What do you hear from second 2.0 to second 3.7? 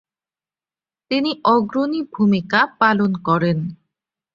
ভূমিকা পালন করেন।